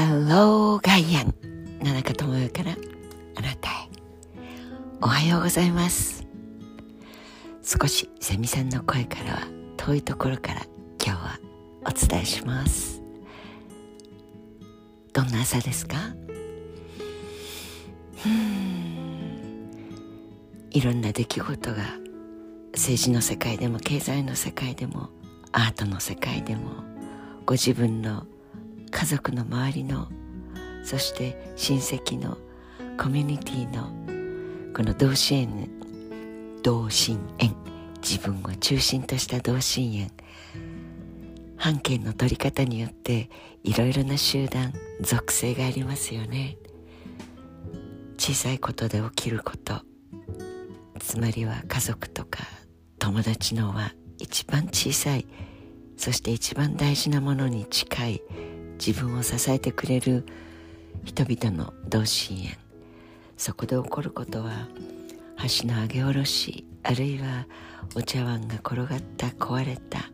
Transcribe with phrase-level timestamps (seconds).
[0.00, 1.34] Hello ガイアン。
[1.84, 3.88] 野中智代からあなたへ。
[5.02, 6.26] おはようございます。
[7.62, 9.40] 少しセミさんの声からは
[9.76, 10.62] 遠いところから
[11.04, 11.38] 今日は
[11.84, 13.02] お伝えします。
[15.12, 15.96] どんな朝ですか？
[20.70, 21.76] いろんな出来事が
[22.72, 25.10] 政治の世界でも経済の世界でも
[25.52, 26.70] アートの世界でも
[27.44, 28.24] ご自分の
[28.90, 30.08] 家族の周りの
[30.84, 32.38] そして親戚の
[32.98, 33.90] コミュニティの
[34.74, 35.70] この同心円
[36.62, 37.54] 同心円
[38.02, 40.10] 自分を中心とした同心円
[41.56, 43.28] 半径の取り方によって
[43.62, 46.56] いろいろな集団属性がありますよね。
[48.20, 49.80] 小さいことで起きること
[50.98, 52.44] つまりは家族とか
[52.98, 55.26] 友達のは一番小さい
[55.96, 58.22] そして一番大事なものに近い
[58.84, 60.24] 自分を支えてくれる
[61.04, 62.56] 人々の同心円。
[63.36, 64.68] そこで起こることは
[65.60, 67.46] 橋の上げ下ろしあるいは
[67.94, 70.10] お茶碗が転がった壊れた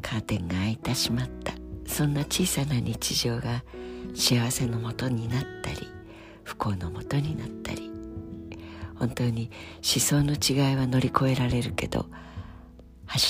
[0.00, 1.54] カーテンが開いてしまった
[1.86, 3.64] そんな小さな日常が
[4.14, 5.88] 幸せのもとになったり
[6.44, 7.90] 不幸のもとになったり。
[8.98, 12.06] 本当に思想の違いは乗り越えられるけど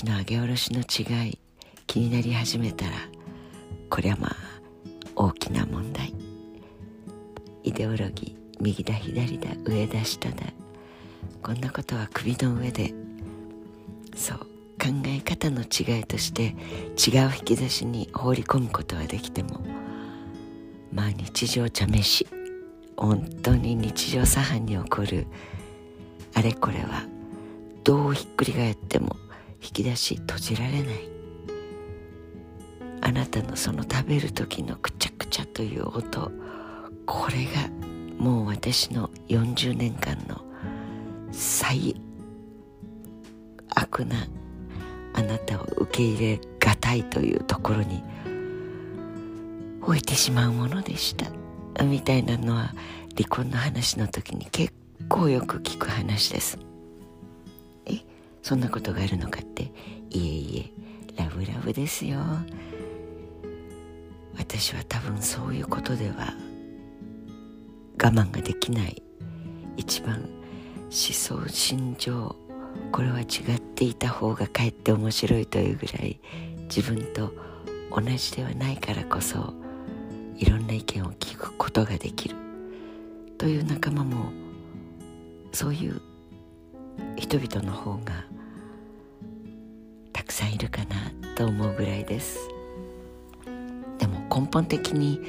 [0.02, 1.38] 橋の上げ下ろしの違い
[1.86, 2.92] 気になり始めたら
[3.88, 4.36] こりゃまあ
[5.16, 6.14] 大きな問題。
[7.64, 10.36] イデオロギー右だ左だ上だ下だ。
[11.42, 12.94] こんなことは首の上で。
[14.14, 16.54] そう考え方の違いとして
[16.96, 19.60] 違う引き出しに放り込むことはできても
[20.92, 22.26] まあ日常茶飯
[22.96, 25.26] 本当に日常茶飯に起こる。
[26.34, 27.04] あれこれは
[27.84, 29.16] どうひっくり返っても
[29.62, 31.17] 引き出し閉じられない。
[33.08, 36.30] あなたのその食べる時のくちゃくちゃという音
[37.06, 37.70] これが
[38.18, 40.42] もう私の40年間の
[41.32, 41.98] 最
[43.70, 44.26] 悪な
[45.14, 48.02] あなたを受け入れがたいというところに
[49.80, 51.30] 置いてしまうものでした。
[51.84, 52.74] みたいなのは
[53.16, 54.74] 離婚の話の時に結
[55.08, 56.58] 構よく聞く話です。
[57.86, 58.00] え
[58.42, 59.72] そんなことがあるのかって。
[60.10, 60.72] いえい
[61.16, 62.18] えラブラブですよ。
[64.38, 66.34] 私は多分そういうことでは
[68.00, 69.02] 我慢ができない
[69.76, 70.14] 一番
[70.84, 72.36] 思想心情
[72.92, 73.24] これは違
[73.56, 76.20] っていた方がかえって面白いというぐらい
[76.74, 77.32] 自分と
[77.90, 79.52] 同じではないからこそ
[80.36, 82.36] いろんな意見を聞くことができる
[83.36, 84.32] という仲間も
[85.52, 86.00] そういう
[87.16, 88.24] 人々の方が
[90.12, 92.57] たくさんいるかなと思うぐらいです。
[94.38, 95.20] 根本的に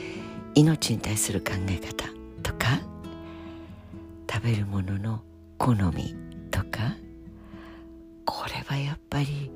[0.53, 2.05] 命に対する考え方
[2.43, 2.79] とか
[4.31, 5.23] 食べるものの
[5.57, 6.15] 好み
[6.51, 6.95] とか
[8.23, 9.51] これはやっぱり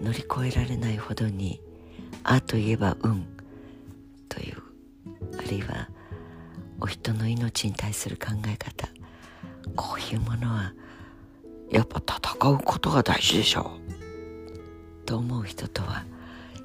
[0.00, 1.60] 乗り越えられないほどに
[2.22, 3.26] あといえば運
[4.30, 4.62] という
[5.38, 5.90] あるいは
[6.80, 8.88] お人の命に対する考え方
[9.76, 10.72] こういうものは
[11.70, 13.72] やっぱ戦うことが大事でしょ
[15.02, 15.04] う。
[15.04, 16.04] と思う人とは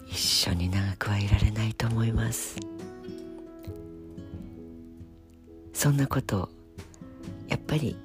[0.09, 2.58] 一緒に長くはいられないと思います。
[5.74, 6.50] そんなことを
[7.47, 7.96] やっぱり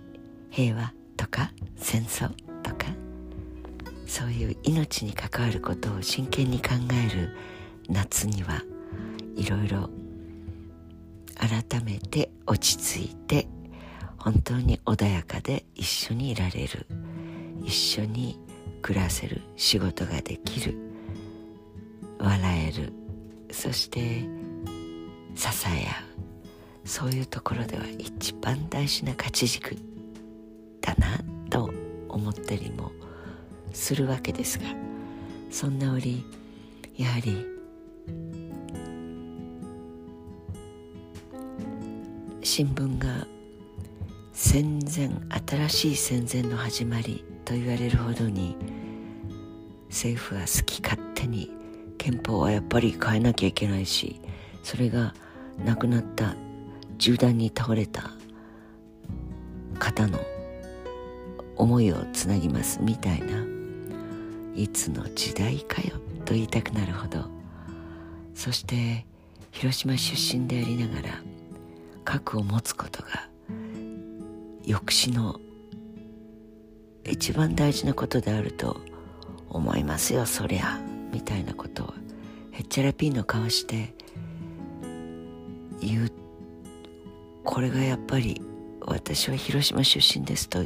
[0.50, 2.28] 平和とか戦争
[2.62, 2.86] とか
[4.06, 7.36] そういう命に関わることを真剣に考える
[7.88, 8.62] 夏には
[9.34, 9.90] いろいろ
[11.34, 13.48] 改めて落ち着いて
[14.18, 16.86] 本当に穏やかで一緒にいられる
[17.64, 18.38] 一緒に
[18.82, 20.93] 暮らせる仕事ができる
[22.18, 22.92] 笑える。
[23.50, 24.26] そして
[25.34, 26.14] 支え合う。
[26.84, 29.76] そういうところでは一番大事な価値軸
[30.80, 31.18] だな
[31.50, 31.72] と
[32.08, 32.92] 思ったりも
[33.72, 34.66] するわけですが
[35.50, 36.24] そんな折
[36.96, 37.46] やはり
[42.42, 43.26] 新聞が
[44.32, 45.10] 戦前
[45.66, 48.56] 新しい戦前の始まりと言われるほどに
[49.88, 51.50] 政府は好き勝手に
[52.04, 54.20] 憲法はやっぱり変えなきゃいけないし
[54.62, 55.14] それが
[55.64, 56.36] 亡くなった
[56.98, 58.10] 銃弾に倒れた
[59.78, 60.18] 方の
[61.56, 63.42] 思いをつなぎますみたいな
[64.54, 65.94] いつの時代かよ
[66.26, 67.24] と言いたくなるほど。
[68.34, 69.06] そして
[69.50, 71.22] 広島出身でありながら
[72.04, 73.28] 核を持つことが
[74.66, 75.40] 抑止の
[77.04, 78.76] 一番大事なことであると
[79.48, 80.93] 思いますよそりゃ。
[81.14, 81.94] みたいなことを
[82.50, 83.94] へっちゃらピンの顔して
[85.80, 86.10] いう
[87.44, 88.42] これがやっぱり
[88.80, 90.64] 私は広島出身ですと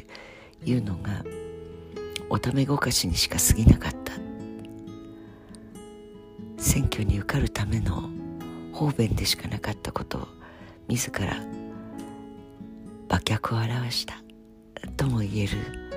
[0.64, 1.22] いうのが
[2.30, 4.12] おためごかしにしか過ぎなかった。
[6.56, 8.10] 選挙に受かるための
[8.72, 10.28] 方便でしかなかったことを
[10.88, 11.36] 自ら
[13.08, 14.22] 馬脚を表した。
[14.96, 15.88] とも言える。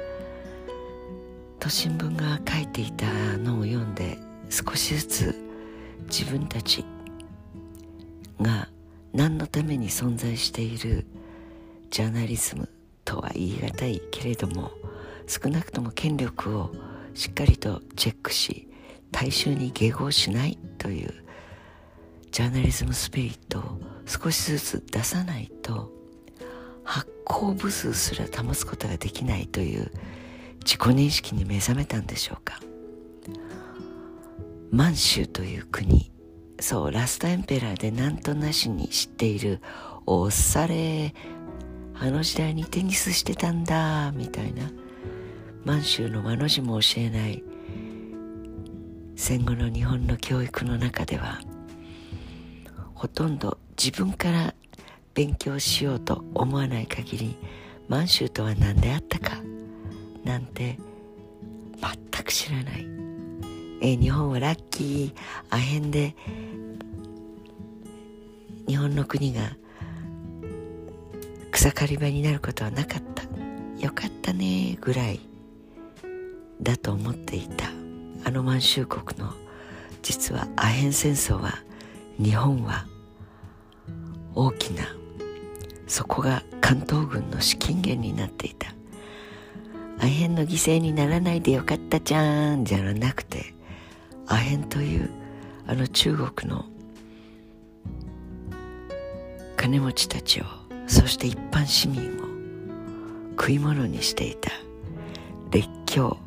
[1.59, 3.06] 都新聞が書いていた
[3.38, 4.18] のを読んで
[4.51, 5.36] 少しずつ
[6.09, 6.83] 自分たち
[8.42, 8.68] が
[9.13, 11.07] 何のために存在している
[11.89, 12.69] ジャーナリズム
[13.06, 14.71] とは言い難いけれども
[15.25, 16.71] 少なくとも権力を
[17.13, 18.68] しっかりとチェックし
[19.12, 21.13] 大衆に迎合しないという
[22.31, 25.92] ジャーナリズムスピリットを少しずつ出さないと
[26.83, 29.92] 発行部数すら保つことができないという
[30.59, 32.59] 自己認識に目覚めたんでしょうか。
[34.71, 36.12] 満州という国。
[36.59, 39.62] そうラストエンペラーでなんとなしに知っている
[40.06, 41.13] おっされ
[41.95, 44.63] あの時代にテニスしてたんだみたいな。
[45.65, 47.44] 満州の和の字も教えない。
[49.15, 51.39] 戦後の日本の教育の中では
[52.95, 54.56] ほとんど自分から
[55.13, 57.38] 勉強しようと思わない限り
[57.88, 59.38] 満州とは何であったか
[60.24, 60.79] なんて
[62.12, 62.88] 全く知らない、
[63.81, 65.13] えー、日本はラッキー
[65.50, 66.16] アヘンで
[68.68, 69.42] 日本の国が
[71.51, 73.24] 草刈り場になることはなかった。
[73.83, 75.19] よかったねぐらい
[76.62, 77.66] だと思っていた。
[78.24, 79.33] あの満州国の
[80.04, 81.56] 実はアヘン戦争は
[82.19, 82.86] 日本は
[84.36, 84.84] 大きな
[85.88, 88.75] そこが関東軍の資金源になっていた。
[90.00, 93.54] アヘンの犠牲にならないでよかったじゃんじゃなくて
[94.31, 95.10] アヘンという。
[95.68, 96.66] あの中国の
[99.56, 100.44] 金持ちたちを
[100.88, 102.22] そして一般市民を
[103.39, 104.51] 食い物にしていた
[105.51, 106.18] 列強。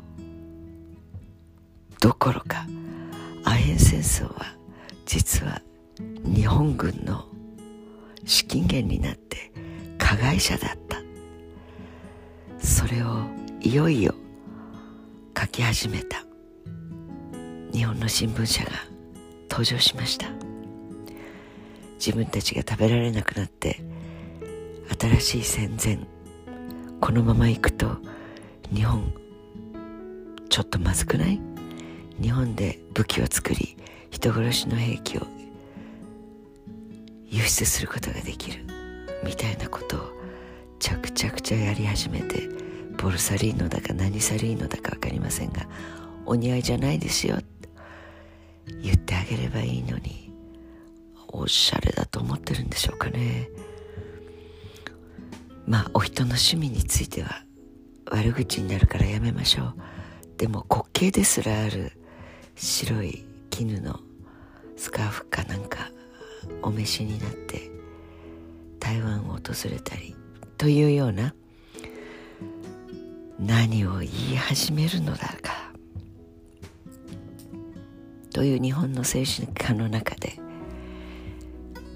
[1.99, 2.65] どころか
[3.43, 4.55] アヘン戦争は
[5.05, 5.61] 実は
[6.23, 7.25] 日本軍の
[8.25, 9.51] 資金源になって
[9.99, 10.97] 加害者だった。
[12.57, 13.25] それを
[13.61, 14.15] いよいよ
[15.39, 16.24] 書き始めた。
[17.75, 18.71] 日本の新聞社が
[19.49, 20.29] 登場しました。
[21.95, 23.81] 自分たちが食べられなくなって
[24.97, 25.99] 新しい戦前
[27.01, 27.97] このまま行くと
[28.73, 29.13] 日本
[30.47, 31.41] ちょっとまずくない？
[32.21, 33.75] 日本で武器を作り
[34.09, 35.27] 人殺しの兵器を
[37.25, 38.63] 輸出することができる
[39.25, 39.99] みたいなことを
[40.79, 42.47] 着々とやり始めて
[42.97, 45.67] ボルサリーノだか何サリーノだか分かりませんが
[46.25, 47.43] お似合いじゃないですよっ
[48.81, 50.31] 言ってあげればいいのに
[51.27, 53.49] おしゃれだと思ってるんでしょうかね。
[55.67, 57.43] まあお人の趣味については
[58.11, 59.75] 悪口になるからやめましょう。
[60.37, 61.91] でも滑稽ですらある
[62.55, 63.99] 白い絹の
[64.77, 65.89] スカーフかなんか
[66.61, 67.71] お召しになって
[68.79, 69.39] 台湾を訪
[69.69, 70.15] れたり
[70.57, 71.33] というような
[73.39, 75.54] 何を言い始めるのだか。
[78.35, 80.33] という日本の政治家の中で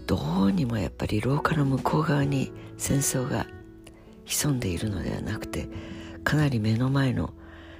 [0.07, 3.45] どうにもやっぱり廊下の向こう側に戦争が
[4.23, 5.67] 潜んでいるのではなくて
[6.23, 7.33] かなり目の前の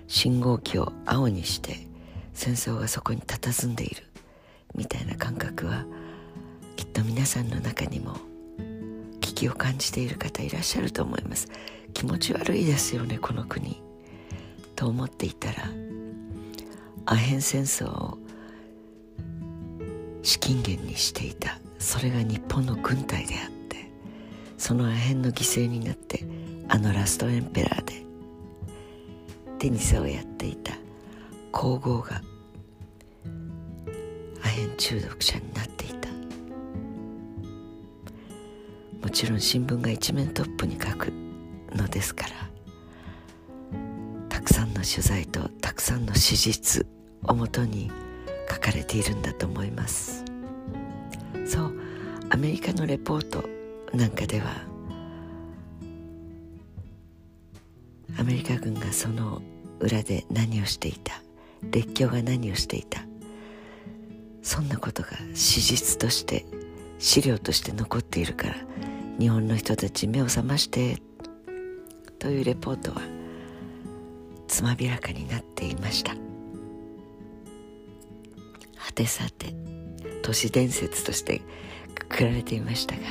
[0.07, 1.87] 信号機を青にして
[2.33, 4.03] 戦争がそこに佇んでいる
[4.75, 5.85] みたいな感覚は
[6.75, 8.17] きっと皆さんの中にも
[9.21, 11.47] 危機を感じている方いらっしゃると思います。
[11.93, 13.81] 気持ち悪いですよねこの国。
[14.75, 15.63] と思っていたら
[17.05, 18.17] アヘン戦争を
[20.23, 21.59] 資金源にしていた。
[21.77, 23.89] それが日本の軍隊であって
[24.57, 26.25] そのアヘンの犠牲になって
[26.67, 28.03] あのラストエンペラーで
[29.59, 30.73] テニスをやっていた。
[31.51, 32.21] 皇后が
[34.43, 36.09] アヘン中毒者になっていた。
[39.01, 41.11] もちろん新聞が一面トップに書く
[41.73, 42.31] のですから
[44.27, 46.85] たくさんの取材とたくさんの史実
[47.23, 47.89] をもとに
[48.51, 50.23] 書かれているんだと思います。
[51.45, 51.73] そう
[52.29, 53.43] アメリカのレポート
[53.95, 54.45] なんかでは
[58.17, 59.41] アメリカ軍がその
[59.79, 61.21] 裏で何をしていた
[61.71, 63.01] 列強が何をしていた
[64.43, 66.45] そんなことが史実として
[66.99, 68.55] 資料として残っているから
[69.19, 71.01] 日本の人たち目を覚まして
[72.19, 73.01] というレポートは
[74.47, 76.28] つまびらかになっていました。
[78.99, 79.53] てさて
[80.23, 81.41] 都市伝説として
[81.95, 83.01] くくられていましたが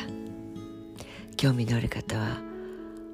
[1.38, 2.37] 興味のある方は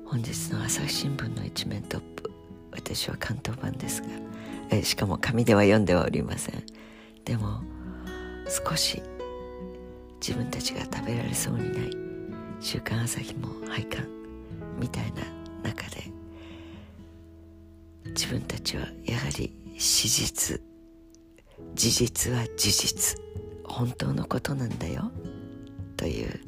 [0.04, 2.32] 本日の朝日新聞の一面トップ
[2.72, 4.08] 私は関東版ですが
[4.70, 6.64] えしかも紙では読んではおりません。
[7.24, 7.60] でも
[8.48, 9.00] 少し
[10.20, 11.90] 自分たちが食べられそうにない
[12.60, 14.08] 「週刊朝日」も廃刊
[14.80, 15.22] みたいな
[15.62, 16.10] 中で
[18.06, 20.60] 自分たちはやはり史実
[21.74, 23.20] 事実は事実。
[23.64, 25.10] 本当のことなんだよ。
[25.96, 26.40] という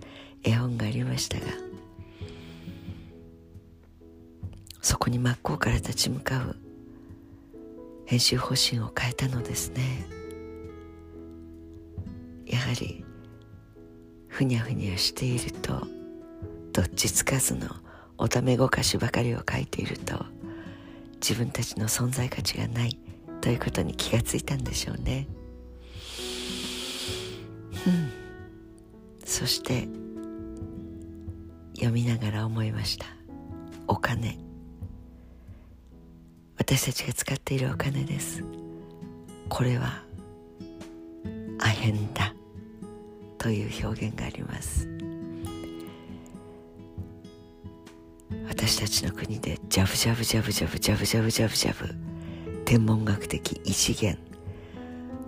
[0.43, 1.47] 絵本がありましたが
[4.83, 6.57] そこに真っ向から立ち向かう
[8.07, 10.07] 編集方針を変えたのですね。
[12.47, 13.05] やはり
[14.29, 15.83] ふにゃふにゃしていると
[16.73, 17.67] どっちつかずの
[18.19, 20.25] おためごかしばかりを書いていると
[21.15, 23.06] 自分たちの存在価値がない。
[23.47, 25.29] ということに気がついたんでしょうね。
[27.87, 28.11] うん。
[29.25, 29.87] そして
[31.77, 33.07] 読みながら思いました。
[33.87, 34.37] お金。
[36.59, 38.43] 私たちが使っているお金です。
[39.49, 40.03] これは
[41.61, 42.35] アヘンだ。
[43.39, 44.89] という表現があります。
[48.49, 52.16] 私たちの国でジャブジャブジャブジャブジャブジャブジャブジャブ
[52.67, 54.19] 天文学的異次元。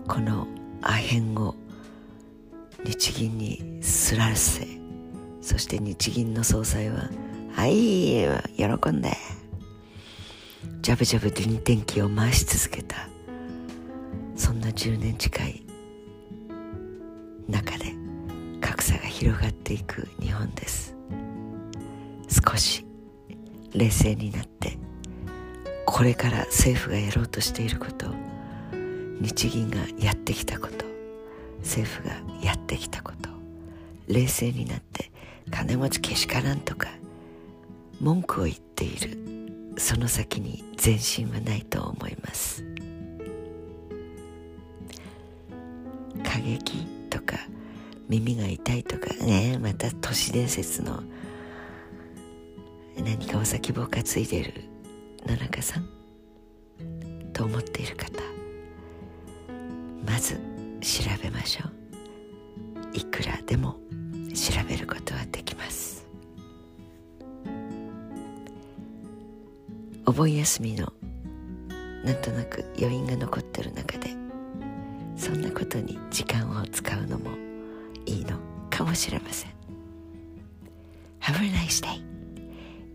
[0.09, 0.49] この
[0.83, 1.55] アヘンを
[2.85, 4.67] 日銀にすらせ
[5.41, 7.09] そして日銀の総裁は
[7.55, 8.27] 「はい
[8.57, 9.17] 喜んで」
[10.83, 13.09] ジャブジャブで電気を回し続けた。
[14.35, 15.63] そんな10年近い
[17.49, 17.95] 中で
[18.61, 20.97] 格差が広がっていく日本です。
[22.29, 22.85] 少し
[23.75, 24.68] 冷静になって。
[25.99, 28.07] これから政府がやろうとしていること
[29.21, 30.85] 日銀がやってきたこと
[31.59, 33.29] 政府がやってきたこと
[34.07, 35.11] 冷静になって
[35.51, 36.87] 金持ちけしからんとか
[38.01, 42.65] 文句を言っているその先に前進はないと思います。
[46.23, 47.39] 過激とか
[48.09, 51.03] 耳が痛いとかねまた都市伝説の
[52.97, 54.68] 何かお先棒担いでる
[55.29, 55.87] 野中さん
[57.35, 58.23] と思っている方
[60.07, 60.37] まず
[60.81, 61.73] 調べましょう。
[62.97, 63.77] いくらでも
[64.35, 66.07] 調べることはできます。
[70.07, 70.91] お盆休みの
[72.03, 74.09] なんとなく余韻が残ってる中で
[75.17, 77.31] そんなことに時間を使うのも
[78.07, 78.39] いいの
[78.71, 79.51] かもしれません。
[81.21, 82.03] Have a nice day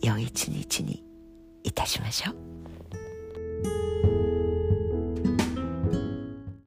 [0.01, 1.12] 良い一日に。
[1.63, 2.52] いたしましょう。